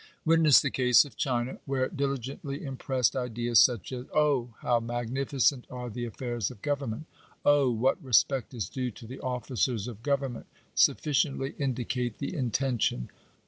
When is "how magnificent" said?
4.63-5.67